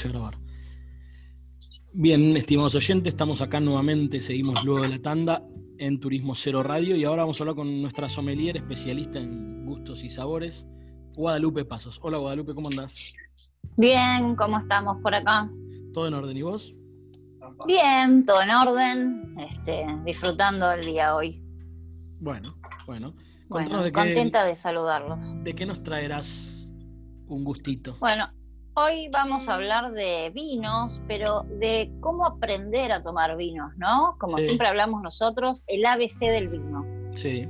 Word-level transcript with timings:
puse 0.00 0.08
a 0.08 0.12
grabar. 0.12 0.38
Bien, 1.92 2.36
estimados 2.36 2.74
oyentes, 2.74 3.12
estamos 3.12 3.42
acá 3.42 3.60
nuevamente, 3.60 4.20
seguimos 4.20 4.64
luego 4.64 4.82
de 4.82 4.88
la 4.88 4.98
tanda 5.02 5.42
en 5.78 5.98
Turismo 5.98 6.34
Cero 6.34 6.62
Radio 6.62 6.96
y 6.96 7.04
ahora 7.04 7.22
vamos 7.22 7.40
a 7.40 7.42
hablar 7.44 7.56
con 7.56 7.82
nuestra 7.82 8.08
sommelier 8.08 8.56
especialista 8.56 9.18
en 9.18 9.66
gustos 9.66 10.04
y 10.04 10.10
sabores, 10.10 10.66
Guadalupe 11.16 11.64
Pasos. 11.64 11.98
Hola 12.02 12.18
Guadalupe, 12.18 12.54
¿cómo 12.54 12.68
andás? 12.68 13.12
Bien, 13.76 14.36
¿cómo 14.36 14.58
estamos 14.58 15.02
por 15.02 15.14
acá? 15.14 15.50
¿Todo 15.92 16.06
en 16.08 16.14
orden 16.14 16.36
y 16.36 16.42
vos? 16.42 16.74
Bien, 17.66 18.24
todo 18.24 18.40
en 18.42 18.50
orden, 18.50 19.34
este, 19.38 19.84
disfrutando 20.04 20.70
el 20.72 20.82
día 20.82 21.14
hoy. 21.14 21.42
Bueno, 22.20 22.56
bueno. 22.86 23.14
Bueno, 23.48 23.82
contenta 23.92 24.44
de 24.44 24.54
saludarlos. 24.54 25.34
¿De 25.42 25.54
qué 25.54 25.66
nos 25.66 25.82
traerás 25.82 26.72
un 27.26 27.42
gustito? 27.42 27.96
Bueno, 27.98 28.30
hoy 28.80 29.08
vamos 29.12 29.48
a 29.48 29.54
hablar 29.54 29.92
de 29.92 30.30
vinos, 30.34 31.00
pero 31.06 31.42
de 31.58 31.92
cómo 32.00 32.26
aprender 32.26 32.92
a 32.92 33.02
tomar 33.02 33.36
vinos, 33.36 33.72
¿no? 33.76 34.16
Como 34.18 34.38
siempre 34.38 34.68
hablamos 34.68 35.02
nosotros, 35.02 35.64
el 35.66 35.84
ABC 35.84 36.20
del 36.20 36.48
vino. 36.48 36.84
Sí. 37.14 37.48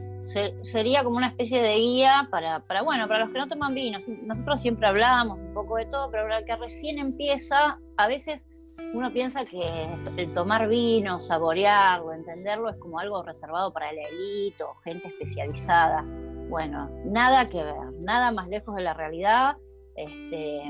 sería 0.63 1.05
como 1.05 1.17
una 1.17 1.29
especie 1.29 1.63
de 1.63 1.73
guía 1.73 2.29
para, 2.31 2.61
para, 2.61 2.83
bueno, 2.83 3.07
para 3.09 3.21
los 3.21 3.31
que 3.33 3.39
no 3.39 3.49
toman 3.49 3.75
vinos. 3.75 4.09
Nosotros 4.09 4.61
siempre 4.61 4.87
hablamos 4.87 5.39
un 5.39 5.55
poco 5.55 5.77
de 5.77 5.87
todo, 5.87 6.11
pero 6.11 6.25
para 6.25 6.39
el 6.39 6.45
que 6.45 6.57
recién 6.57 6.99
empieza, 6.99 7.79
a 7.97 8.07
veces 8.09 8.49
uno 8.93 9.13
piensa 9.13 9.45
que 9.45 9.89
el 10.17 10.33
tomar 10.33 10.69
vino, 10.69 11.19
saborearlo, 11.19 12.13
entenderlo 12.13 12.71
es 12.71 12.77
como 12.77 12.99
algo 12.99 13.23
reservado 13.23 13.73
para 13.73 13.91
el 13.91 13.99
élite 13.99 14.65
o 14.65 14.75
gente 14.83 15.09
especializada. 15.09 16.05
Bueno, 16.49 16.91
nada 17.05 17.49
que 17.49 17.63
ver, 17.63 17.93
nada 18.01 18.33
más 18.33 18.49
lejos 18.49 18.75
de 18.75 18.83
la 18.83 18.95
realidad. 18.95 19.57
Este, 19.95 20.63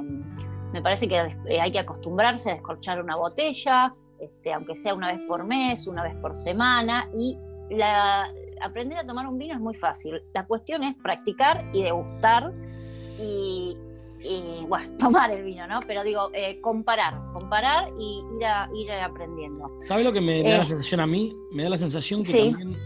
me 0.72 0.82
parece 0.82 1.08
que 1.08 1.16
eh, 1.46 1.60
hay 1.60 1.72
que 1.72 1.78
acostumbrarse 1.78 2.50
a 2.50 2.54
descorchar 2.54 3.02
una 3.02 3.16
botella, 3.16 3.94
este, 4.18 4.52
aunque 4.52 4.74
sea 4.74 4.94
una 4.94 5.12
vez 5.12 5.20
por 5.26 5.44
mes, 5.44 5.86
una 5.86 6.02
vez 6.02 6.14
por 6.16 6.34
semana, 6.34 7.08
y 7.16 7.36
aprender 8.60 8.98
a 8.98 9.06
tomar 9.06 9.26
un 9.26 9.38
vino 9.38 9.54
es 9.54 9.60
muy 9.60 9.74
fácil. 9.74 10.22
La 10.34 10.44
cuestión 10.46 10.82
es 10.82 10.94
practicar 10.96 11.68
y 11.72 11.82
degustar 11.82 12.52
y, 13.18 13.76
y 14.22 14.64
bueno, 14.68 14.86
tomar 14.98 15.30
el 15.30 15.44
vino, 15.44 15.66
¿no? 15.66 15.80
Pero 15.86 16.04
digo, 16.04 16.30
eh, 16.34 16.60
comparar, 16.60 17.20
comparar 17.32 17.90
y 17.98 18.22
ir, 18.36 18.44
a, 18.44 18.68
ir 18.74 18.92
aprendiendo. 18.92 19.70
¿Sabes 19.82 20.04
lo 20.04 20.12
que 20.12 20.20
me, 20.20 20.42
da 20.42 20.58
la 20.58 20.62
eh, 20.62 20.66
sensación 20.66 21.00
a 21.00 21.06
mí? 21.06 21.34
Me 21.52 21.64
da 21.64 21.70
la 21.70 21.78
sensación 21.78 22.22
que 22.22 22.32
también 22.32 22.76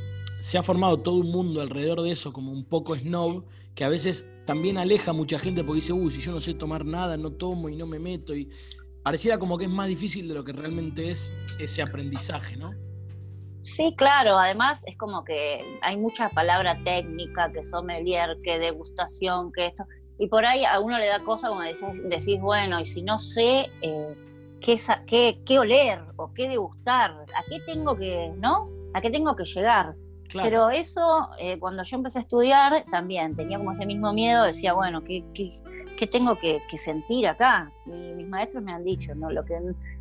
se 0.44 0.58
ha 0.58 0.62
formado 0.62 1.00
todo 1.00 1.20
un 1.20 1.32
mundo 1.32 1.62
alrededor 1.62 2.02
de 2.02 2.10
eso, 2.10 2.30
como 2.30 2.52
un 2.52 2.66
poco 2.66 2.94
snob, 2.94 3.46
que 3.74 3.82
a 3.82 3.88
veces 3.88 4.30
también 4.44 4.76
aleja 4.76 5.12
a 5.12 5.14
mucha 5.14 5.38
gente 5.38 5.64
porque 5.64 5.76
dice, 5.76 5.94
uy, 5.94 6.10
si 6.10 6.20
yo 6.20 6.32
no 6.32 6.40
sé 6.42 6.52
tomar 6.52 6.84
nada, 6.84 7.16
no 7.16 7.32
tomo 7.32 7.70
y 7.70 7.76
no 7.76 7.86
me 7.86 7.98
meto. 7.98 8.36
Y 8.36 8.50
pareciera 9.02 9.38
como 9.38 9.56
que 9.56 9.64
es 9.64 9.70
más 9.70 9.88
difícil 9.88 10.28
de 10.28 10.34
lo 10.34 10.44
que 10.44 10.52
realmente 10.52 11.10
es 11.10 11.32
ese 11.58 11.80
aprendizaje, 11.80 12.58
¿no? 12.58 12.72
Sí, 13.62 13.94
claro, 13.96 14.36
además 14.36 14.82
es 14.86 14.98
como 14.98 15.24
que 15.24 15.64
hay 15.80 15.96
mucha 15.96 16.28
palabra 16.28 16.78
técnica, 16.84 17.50
que 17.50 17.62
sommelier, 17.62 18.36
que 18.44 18.58
degustación, 18.58 19.50
que 19.50 19.68
esto 19.68 19.84
y 20.18 20.28
por 20.28 20.44
ahí 20.44 20.62
a 20.66 20.78
uno 20.78 20.98
le 20.98 21.06
da 21.06 21.24
cosa 21.24 21.48
como 21.48 21.62
decís, 21.62 22.02
decís 22.04 22.38
bueno, 22.38 22.78
y 22.78 22.84
si 22.84 23.00
no 23.00 23.18
sé 23.18 23.70
eh, 23.80 24.14
qué, 24.60 25.40
qué, 25.46 25.58
oler 25.58 26.02
o 26.16 26.34
qué 26.34 26.50
degustar, 26.50 27.12
a 27.12 27.42
qué 27.48 27.60
tengo 27.64 27.96
que, 27.96 28.30
¿no? 28.36 28.68
A 28.92 29.00
qué 29.00 29.10
tengo 29.10 29.34
que 29.34 29.44
llegar. 29.44 29.94
Pero 30.32 30.70
eso, 30.70 31.28
eh, 31.38 31.58
cuando 31.58 31.82
yo 31.84 31.96
empecé 31.96 32.18
a 32.18 32.22
estudiar, 32.22 32.84
también 32.90 33.36
tenía 33.36 33.58
como 33.58 33.70
ese 33.70 33.86
mismo 33.86 34.12
miedo, 34.12 34.44
decía, 34.44 34.72
bueno, 34.72 35.04
¿qué, 35.04 35.24
qué, 35.34 36.06
tengo 36.06 36.36
que, 36.36 36.60
sentir 36.76 37.28
acá? 37.28 37.70
mis 37.86 38.26
maestros 38.26 38.64
me 38.64 38.72
han 38.72 38.84
dicho, 38.84 39.14
¿no? 39.14 39.30
Lo 39.30 39.44
que 39.44 39.60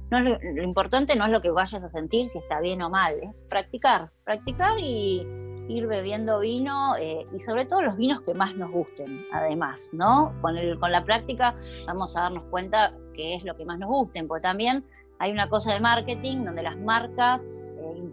no 0.10 0.20
lo 0.20 0.64
importante 0.64 1.16
no 1.16 1.26
es 1.26 1.32
lo 1.32 1.42
que 1.42 1.50
vayas 1.50 1.84
a 1.84 1.88
sentir, 1.88 2.30
si 2.30 2.38
está 2.38 2.60
bien 2.60 2.82
o 2.82 2.90
mal, 2.90 3.16
es 3.22 3.44
practicar, 3.50 4.12
practicar 4.24 4.80
y, 4.80 5.26
ir 5.70 5.88
bebiendo 5.88 6.40
vino 6.40 6.98
eh, 6.98 7.26
y 7.34 7.40
sobre 7.40 7.66
todo 7.66 7.82
los 7.82 7.96
vinos 7.96 8.20
que 8.22 8.34
más 8.34 8.54
nos 8.56 8.70
gusten, 8.70 9.26
además, 9.32 9.90
¿no? 9.94 10.34
Con, 10.42 10.58
el, 10.58 10.78
con 10.78 10.92
la 10.92 11.06
práctica 11.06 11.56
vamos 11.88 12.18
a 12.18 12.24
darnos 12.24 12.44
cuenta 12.50 12.94
qué 13.14 13.36
es 13.36 13.46
lo 13.46 13.56
que 13.56 13.66
más 13.66 13.80
nos 13.80 13.90
gusten, 13.90 14.28
porque 14.28 14.42
también 14.42 14.84
hay 15.20 15.32
una 15.32 15.48
cosa 15.48 15.74
de 15.74 15.80
marketing 15.80 16.44
donde 16.44 16.64
las 16.64 16.78
marcas 16.78 17.48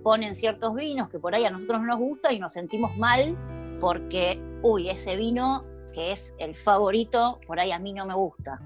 imponen 0.00 0.34
ciertos 0.34 0.74
vinos 0.74 1.10
que 1.10 1.18
por 1.18 1.34
ahí 1.34 1.44
a 1.44 1.50
nosotros 1.50 1.80
no 1.82 1.88
nos 1.88 1.98
gusta 1.98 2.32
y 2.32 2.38
nos 2.38 2.54
sentimos 2.54 2.96
mal 2.96 3.36
porque, 3.80 4.40
uy, 4.62 4.88
ese 4.88 5.14
vino 5.16 5.64
que 5.92 6.12
es 6.12 6.34
el 6.38 6.56
favorito, 6.56 7.38
por 7.46 7.60
ahí 7.60 7.70
a 7.70 7.78
mí 7.78 7.92
no 7.92 8.06
me 8.06 8.14
gusta. 8.14 8.58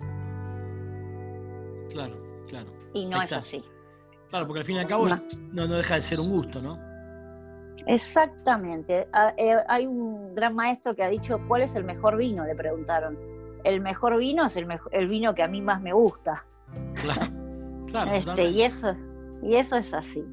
Claro, 1.91 2.17
claro. 2.49 2.71
Y 2.93 3.07
no 3.07 3.21
es 3.21 3.33
así. 3.33 3.65
Claro, 4.29 4.47
porque 4.47 4.61
al 4.61 4.65
fin 4.65 4.77
y 4.77 4.79
al 4.79 4.87
cabo 4.87 5.09
no, 5.09 5.21
no 5.53 5.77
deja 5.77 5.97
de 5.97 6.03
ser 6.03 6.21
un 6.21 6.31
gusto, 6.31 6.63
¿no? 6.63 6.79
Exactamente. 7.87 9.09
Eh, 9.37 9.57
hay 9.69 9.87
un 9.87 10.35
gran 10.37 10.55
maestro 10.55 10.95
que 10.95 11.03
ha 11.03 11.09
dicho, 11.09 11.41
¿cuál 11.49 11.63
es 11.63 11.75
el 11.75 11.83
mejor 11.83 12.17
vino? 12.17 12.45
Le 12.45 12.55
preguntaron. 12.55 13.19
El 13.65 13.81
mejor 13.81 14.19
vino 14.19 14.47
es 14.47 14.57
el, 14.57 14.69
el 14.93 15.09
vino 15.09 15.35
que 15.35 15.43
a 15.43 15.49
mí 15.49 15.63
más 15.63 15.83
me 15.83 15.93
gusta. 15.93 16.47
Claro, 16.95 17.33
claro. 17.89 18.11
Este, 18.15 18.45
y, 18.45 18.63
eso, 18.63 18.95
y 19.43 19.57
eso 19.57 19.77
es 19.77 19.93
así. 19.93 20.25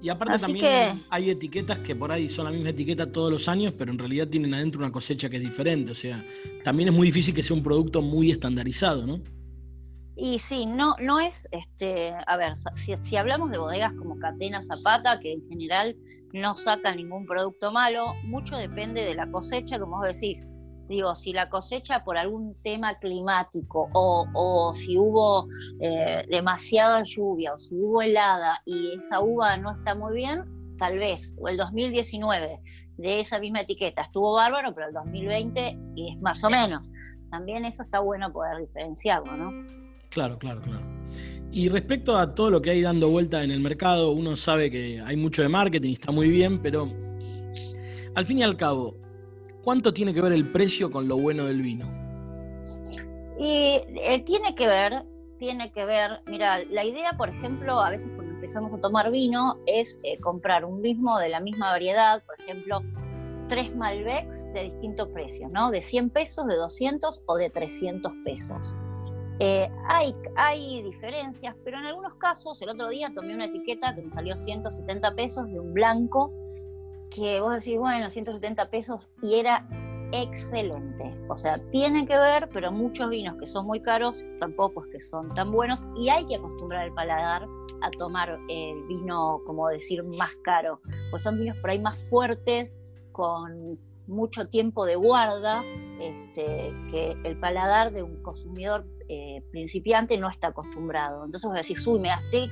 Y 0.00 0.08
aparte 0.08 0.38
también 0.38 1.04
hay 1.10 1.30
etiquetas 1.30 1.80
que 1.80 1.96
por 1.96 2.12
ahí 2.12 2.28
son 2.28 2.44
la 2.44 2.50
misma 2.52 2.70
etiqueta 2.70 3.10
todos 3.10 3.32
los 3.32 3.48
años, 3.48 3.74
pero 3.76 3.90
en 3.90 3.98
realidad 3.98 4.28
tienen 4.28 4.54
adentro 4.54 4.80
una 4.80 4.92
cosecha 4.92 5.28
que 5.28 5.36
es 5.36 5.42
diferente. 5.42 5.92
O 5.92 5.94
sea, 5.94 6.24
también 6.62 6.90
es 6.90 6.94
muy 6.94 7.08
difícil 7.08 7.34
que 7.34 7.42
sea 7.42 7.56
un 7.56 7.62
producto 7.62 8.00
muy 8.00 8.30
estandarizado, 8.30 9.06
¿no? 9.06 9.20
Y 10.16 10.38
sí, 10.40 10.66
no, 10.66 10.96
no 11.00 11.20
es, 11.20 11.46
este, 11.52 12.12
a 12.26 12.36
ver, 12.36 12.54
si, 12.74 12.92
si, 13.02 13.16
hablamos 13.16 13.52
de 13.52 13.58
bodegas 13.58 13.92
como 13.94 14.18
Catena 14.18 14.62
Zapata, 14.64 15.20
que 15.20 15.32
en 15.32 15.44
general 15.44 15.96
no 16.32 16.56
sacan 16.56 16.96
ningún 16.96 17.24
producto 17.24 17.70
malo, 17.70 18.14
mucho 18.24 18.56
depende 18.56 19.04
de 19.04 19.14
la 19.14 19.28
cosecha, 19.28 19.78
como 19.78 19.98
vos 19.98 20.08
decís. 20.08 20.44
Digo, 20.88 21.14
si 21.14 21.32
la 21.32 21.48
cosecha 21.50 22.02
por 22.02 22.16
algún 22.16 22.54
tema 22.62 22.98
climático 22.98 23.90
o, 23.92 24.26
o 24.32 24.72
si 24.72 24.96
hubo 24.96 25.46
eh, 25.80 26.24
demasiada 26.30 27.02
lluvia 27.04 27.54
o 27.54 27.58
si 27.58 27.74
hubo 27.74 28.00
helada 28.00 28.62
y 28.64 28.94
esa 28.96 29.20
uva 29.20 29.56
no 29.58 29.72
está 29.72 29.94
muy 29.94 30.14
bien, 30.14 30.44
tal 30.78 30.98
vez, 30.98 31.34
o 31.38 31.48
el 31.48 31.56
2019 31.56 32.60
de 32.96 33.20
esa 33.20 33.38
misma 33.38 33.60
etiqueta 33.60 34.02
estuvo 34.02 34.34
bárbaro, 34.34 34.74
pero 34.74 34.88
el 34.88 34.94
2020 34.94 35.78
y 35.94 36.14
es 36.14 36.20
más 36.20 36.42
o 36.44 36.50
menos. 36.50 36.90
También 37.30 37.64
eso 37.64 37.82
está 37.82 38.00
bueno 38.00 38.32
poder 38.32 38.58
diferenciarlo, 38.58 39.36
¿no? 39.36 39.50
Claro, 40.10 40.38
claro, 40.38 40.62
claro. 40.62 40.86
Y 41.52 41.68
respecto 41.68 42.16
a 42.16 42.34
todo 42.34 42.50
lo 42.50 42.62
que 42.62 42.70
hay 42.70 42.82
dando 42.82 43.10
vuelta 43.10 43.42
en 43.42 43.50
el 43.50 43.60
mercado, 43.60 44.12
uno 44.12 44.36
sabe 44.36 44.70
que 44.70 45.00
hay 45.00 45.16
mucho 45.16 45.42
de 45.42 45.48
marketing, 45.48 45.92
está 45.92 46.12
muy 46.12 46.30
bien, 46.30 46.58
pero 46.58 46.88
al 48.14 48.24
fin 48.24 48.38
y 48.38 48.42
al 48.42 48.56
cabo, 48.56 48.96
¿cuánto 49.68 49.92
tiene 49.92 50.14
que 50.14 50.22
ver 50.22 50.32
el 50.32 50.50
precio 50.50 50.88
con 50.88 51.08
lo 51.08 51.18
bueno 51.18 51.44
del 51.44 51.60
vino? 51.60 51.84
Y 53.38 53.82
eh, 54.00 54.22
tiene 54.24 54.54
que 54.54 54.66
ver, 54.66 55.04
tiene 55.38 55.70
que 55.72 55.84
ver, 55.84 56.22
mira, 56.24 56.64
la 56.70 56.86
idea, 56.86 57.12
por 57.18 57.28
ejemplo, 57.28 57.78
a 57.78 57.90
veces 57.90 58.10
cuando 58.16 58.32
empezamos 58.32 58.72
a 58.72 58.80
tomar 58.80 59.10
vino 59.10 59.58
es 59.66 60.00
eh, 60.04 60.18
comprar 60.20 60.64
un 60.64 60.80
mismo 60.80 61.18
de 61.18 61.28
la 61.28 61.40
misma 61.40 61.72
variedad, 61.72 62.24
por 62.24 62.40
ejemplo, 62.40 62.80
tres 63.48 63.76
Malbecs 63.76 64.50
de 64.54 64.70
distintos 64.70 65.08
precios, 65.08 65.50
¿no? 65.52 65.70
De 65.70 65.82
100 65.82 66.08
pesos, 66.08 66.46
de 66.46 66.56
200 66.56 67.24
o 67.26 67.36
de 67.36 67.50
300 67.50 68.10
pesos. 68.24 68.74
Eh, 69.38 69.68
hay, 69.86 70.14
hay 70.36 70.82
diferencias, 70.82 71.54
pero 71.62 71.76
en 71.76 71.84
algunos 71.84 72.14
casos, 72.14 72.62
el 72.62 72.70
otro 72.70 72.88
día 72.88 73.12
tomé 73.14 73.34
una 73.34 73.44
etiqueta 73.44 73.94
que 73.94 74.00
me 74.00 74.08
salió 74.08 74.34
170 74.34 75.14
pesos 75.14 75.46
de 75.46 75.60
un 75.60 75.74
blanco, 75.74 76.32
que 77.10 77.40
vos 77.40 77.52
decís, 77.52 77.78
bueno, 77.78 78.10
170 78.10 78.70
pesos, 78.70 79.10
y 79.22 79.36
era 79.36 79.66
excelente. 80.12 81.14
O 81.28 81.36
sea, 81.36 81.58
tiene 81.70 82.06
que 82.06 82.16
ver, 82.16 82.48
pero 82.52 82.72
muchos 82.72 83.10
vinos 83.10 83.36
que 83.38 83.46
son 83.46 83.66
muy 83.66 83.80
caros 83.80 84.24
tampoco 84.38 84.84
es 84.84 84.92
que 84.92 85.00
son 85.00 85.32
tan 85.34 85.52
buenos, 85.52 85.86
y 85.96 86.08
hay 86.08 86.24
que 86.26 86.36
acostumbrar 86.36 86.86
el 86.86 86.94
paladar 86.94 87.46
a 87.80 87.90
tomar 87.92 88.38
el 88.48 88.82
vino, 88.88 89.40
como 89.46 89.68
decir, 89.68 90.02
más 90.02 90.34
caro, 90.42 90.80
pues 91.10 91.22
son 91.22 91.38
vinos 91.38 91.56
por 91.58 91.70
ahí 91.70 91.78
más 91.78 91.96
fuertes, 92.08 92.74
con 93.12 93.78
mucho 94.08 94.48
tiempo 94.48 94.84
de 94.84 94.96
guarda, 94.96 95.62
este, 96.00 96.72
que 96.90 97.16
el 97.24 97.38
paladar 97.38 97.92
de 97.92 98.02
un 98.02 98.22
consumidor 98.22 98.86
eh, 99.08 99.42
principiante 99.50 100.16
no 100.16 100.28
está 100.28 100.48
acostumbrado. 100.48 101.24
Entonces 101.24 101.48
vos 101.48 101.56
decís, 101.56 101.86
uy, 101.86 102.00
me 102.00 102.08
gasté 102.08 102.48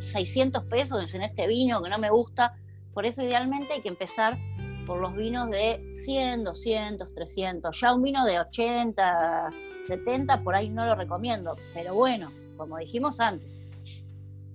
600 0.00 0.64
pesos 0.64 1.14
en 1.14 1.22
este 1.22 1.46
vino 1.46 1.82
que 1.82 1.90
no 1.90 1.98
me 1.98 2.10
gusta. 2.10 2.54
Por 2.94 3.04
eso 3.04 3.22
idealmente 3.22 3.74
hay 3.74 3.82
que 3.82 3.88
empezar 3.88 4.38
por 4.86 5.00
los 5.00 5.14
vinos 5.14 5.50
de 5.50 5.84
100, 5.90 6.44
200, 6.44 7.12
300. 7.12 7.80
Ya 7.80 7.92
un 7.92 8.02
vino 8.02 8.24
de 8.24 8.40
80, 8.40 9.50
70, 9.86 10.42
por 10.42 10.54
ahí 10.54 10.68
no 10.70 10.86
lo 10.86 10.94
recomiendo. 10.94 11.56
Pero 11.74 11.94
bueno, 11.94 12.30
como 12.56 12.78
dijimos 12.78 13.20
antes, 13.20 13.46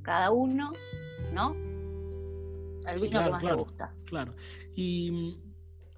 cada 0.02 0.32
uno, 0.32 0.72
¿no? 1.34 1.54
El 2.88 3.02
vino 3.02 3.24
que 3.24 3.30
más 3.30 3.44
le 3.44 3.54
gusta. 3.54 3.94
Claro. 4.06 4.34
Y 4.76 5.38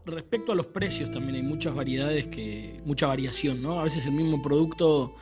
respecto 0.05 0.51
a 0.51 0.55
los 0.55 0.65
precios 0.67 1.11
también 1.11 1.35
hay 1.35 1.43
muchas 1.43 1.75
variedades 1.75 2.27
que, 2.27 2.81
mucha 2.85 3.07
variación, 3.07 3.61
¿no? 3.61 3.79
A 3.79 3.83
veces 3.83 4.05
el 4.07 4.13
mismo 4.13 4.41
producto 4.41 5.13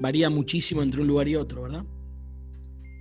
varía 0.00 0.28
muchísimo 0.28 0.82
entre 0.82 1.00
un 1.00 1.06
lugar 1.06 1.28
y 1.28 1.36
otro, 1.36 1.62
¿verdad? 1.62 1.84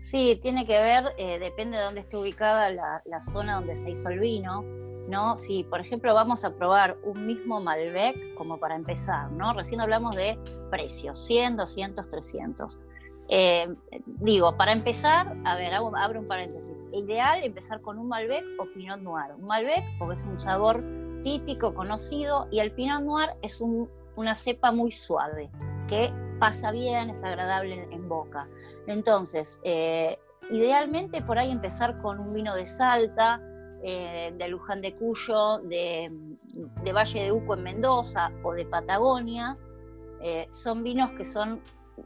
Sí, 0.04 0.38
tiene 0.42 0.68
que 0.68 0.78
ver, 0.82 1.14
eh, 1.18 1.40
depende 1.40 1.78
de 1.78 1.84
dónde 1.86 2.02
esté 2.02 2.18
ubicada 2.18 2.70
la, 2.70 3.22
zona 3.22 3.56
donde 3.56 3.74
se 3.78 3.92
hizo 3.92 4.10
el 4.10 4.20
vino, 4.20 4.62
¿no? 5.08 5.38
Si, 5.38 5.64
por 5.64 5.80
ejemplo, 5.80 6.14
vamos 6.14 6.44
a 6.44 6.54
probar 6.54 6.98
un 7.06 7.26
mismo 7.26 7.62
Malbec, 7.62 8.34
como 8.34 8.58
para 8.58 8.76
empezar, 8.76 9.32
¿no? 9.32 9.54
Recién 9.54 9.80
hablamos 9.80 10.14
de 10.18 10.38
precios, 10.70 11.26
100, 11.26 11.56
200, 11.56 12.10
300. 12.10 12.80
digo, 14.06 14.58
para 14.58 14.74
empezar, 14.74 15.38
a 15.46 15.56
ver, 15.56 15.74
abro 15.74 16.20
un 16.20 16.28
paréntesis. 16.28 16.86
Ideal 16.92 17.42
empezar 17.42 17.80
con 17.80 17.98
un 17.98 18.10
Malbec 18.10 18.44
o 18.60 18.66
Pinot 18.74 19.00
Noir. 19.00 19.32
Un 19.40 19.46
Malbec 19.46 19.86
porque 20.00 20.16
es 20.16 20.24
un 20.24 20.38
sabor 20.38 20.84
típico, 21.24 21.74
conocido, 21.74 22.50
y 22.52 22.60
el 22.60 22.74
Pinot 22.74 23.04
Noir 23.04 23.30
es 23.42 23.62
una 24.18 24.36
cepa 24.36 24.74
muy 24.74 24.92
suave, 24.92 25.50
que 25.88 26.12
pasa 26.40 26.72
bien, 26.72 27.10
es 27.10 27.24
agradable 27.24 27.88
en, 27.92 28.08
boca. 28.08 28.48
Entonces, 28.88 29.60
eh, 29.64 30.18
idealmente 30.52 31.22
por 31.22 31.40
ahí 31.40 31.52
empezar 31.52 32.02
con 32.02 32.20
un 32.20 32.34
vino 32.34 32.56
de 32.56 32.66
Salta, 32.66 33.42
eh, 33.84 34.34
de 34.38 34.48
Luján 34.48 34.82
de 34.82 34.94
Cuyo, 34.96 35.60
de, 35.60 36.12
Valle 36.94 37.24
de 37.24 37.32
Uco 37.32 37.56
en 37.56 37.64
Mendoza 37.64 38.32
o 38.44 38.54
de 38.54 38.66
Patagonia. 38.66 39.58
Eh, 40.22 40.48
son 40.50 40.84
vinos 40.84 41.12
que 41.14 41.26
son 41.26 41.60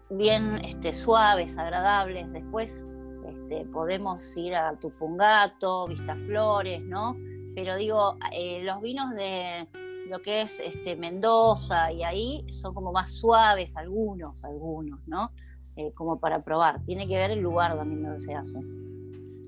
bien 0.09 0.63
este, 0.65 0.93
suaves, 0.93 1.57
agradables. 1.57 2.31
Después 2.31 2.85
este, 3.27 3.65
podemos 3.65 4.35
ir 4.37 4.55
a 4.55 4.75
Tupungato, 4.79 5.87
Vistaflores, 5.87 6.81
¿no? 6.83 7.15
Pero 7.55 7.75
digo, 7.75 8.17
los 8.61 8.81
vinos 8.81 9.15
de, 9.15 9.67
lo 10.07 10.21
que 10.21 10.41
es 10.41 10.59
este, 10.59 10.95
Mendoza 10.95 11.91
y 11.91 12.03
ahí 12.03 12.45
son 12.49 12.73
como 12.73 12.91
más 12.91 13.11
suaves 13.11 13.75
algunos, 13.77 14.43
algunos, 14.43 14.99
¿no? 15.07 15.31
Eh, 15.75 15.91
como 15.93 16.19
para 16.19 16.43
probar. 16.43 16.83
Tiene 16.85 17.07
que 17.07 17.15
ver 17.15 17.31
el 17.31 17.39
lugar 17.39 17.75
también 17.75 18.03
donde 18.03 18.19
se 18.19 18.33
hace. 18.33 18.59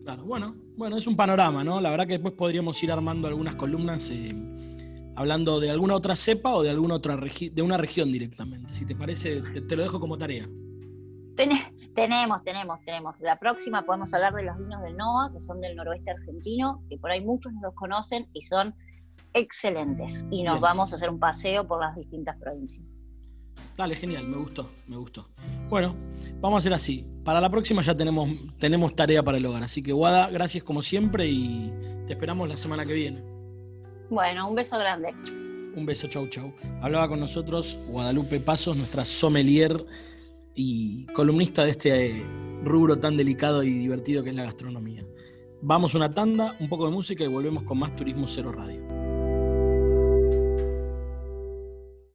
Claro, 0.03 0.23
bueno, 0.25 0.55
bueno, 0.77 0.97
es 0.97 1.07
un 1.07 1.15
panorama, 1.15 1.63
¿no? 1.63 1.81
La 1.81 1.91
verdad 1.91 2.05
que 2.05 2.13
después 2.13 2.33
podríamos 2.33 2.81
ir 2.83 2.91
armando 2.91 3.27
algunas 3.27 3.55
columnas 3.55 4.09
eh, 4.11 4.29
hablando 5.15 5.59
de 5.59 5.69
alguna 5.69 5.95
otra 5.95 6.15
cepa 6.15 6.55
o 6.55 6.63
de 6.63 6.69
alguna 6.69 6.95
otra 6.95 7.17
de 7.17 7.61
una 7.61 7.77
región 7.77 8.11
directamente. 8.11 8.73
Si 8.73 8.85
te 8.85 8.95
parece, 8.95 9.41
te, 9.41 9.75
lo 9.75 9.83
dejo 9.83 9.99
como 9.99 10.17
tarea. 10.17 10.47
tenemos, 11.95 12.43
tenemos, 12.43 12.79
tenemos. 12.85 13.19
La 13.21 13.37
próxima 13.37 13.85
podemos 13.85 14.13
hablar 14.13 14.33
de 14.33 14.43
los 14.43 14.57
vinos 14.57 14.81
del 14.81 14.95
NOA, 14.95 15.31
que 15.33 15.39
son 15.39 15.59
del 15.61 15.75
noroeste 15.75 16.11
argentino, 16.11 16.83
que 16.89 16.97
por 16.97 17.11
ahí 17.11 17.25
muchos 17.25 17.51
no 17.53 17.61
los 17.61 17.73
conocen 17.73 18.27
y 18.33 18.43
son 18.43 18.73
excelentes 19.33 20.25
y 20.29 20.43
nos 20.43 20.59
vamos 20.59 20.91
a 20.91 20.95
hacer 20.95 21.09
un 21.09 21.19
paseo 21.19 21.67
por 21.67 21.79
las 21.81 21.95
distintas 21.95 22.37
provincias. 22.37 22.85
Dale, 23.77 23.95
genial, 23.95 24.27
me 24.27 24.37
gustó, 24.37 24.69
me 24.87 24.97
gustó. 24.97 25.29
Bueno, 25.69 25.95
vamos 26.41 26.57
a 26.57 26.59
hacer 26.59 26.73
así. 26.73 27.05
Para 27.23 27.39
la 27.39 27.49
próxima 27.49 27.81
ya 27.81 27.95
tenemos, 27.95 28.29
tenemos 28.57 28.95
tarea 28.95 29.23
para 29.23 29.37
el 29.37 29.45
hogar. 29.45 29.63
Así 29.63 29.81
que, 29.81 29.93
Guada, 29.93 30.29
gracias 30.29 30.63
como 30.63 30.81
siempre 30.81 31.27
y 31.27 31.71
te 32.05 32.13
esperamos 32.13 32.49
la 32.49 32.57
semana 32.57 32.85
que 32.85 32.93
viene. 32.93 33.23
Bueno, 34.09 34.49
un 34.49 34.55
beso 34.55 34.77
grande. 34.77 35.13
Un 35.75 35.85
beso, 35.85 36.07
chau, 36.07 36.27
chau. 36.27 36.53
Hablaba 36.81 37.07
con 37.07 37.19
nosotros 37.19 37.79
Guadalupe 37.87 38.39
Pasos, 38.39 38.75
nuestra 38.75 39.05
sommelier 39.05 39.85
y 40.55 41.05
columnista 41.13 41.63
de 41.63 41.71
este 41.71 42.25
rubro 42.63 42.99
tan 42.99 43.15
delicado 43.15 43.63
y 43.63 43.71
divertido 43.71 44.23
que 44.23 44.31
es 44.31 44.35
la 44.35 44.43
gastronomía. 44.43 45.05
Vamos 45.61 45.95
una 45.95 46.13
tanda, 46.13 46.55
un 46.59 46.69
poco 46.69 46.85
de 46.85 46.91
música 46.91 47.23
y 47.23 47.27
volvemos 47.27 47.63
con 47.63 47.79
más 47.79 47.95
Turismo 47.95 48.27
Cero 48.27 48.51
Radio. 48.51 48.98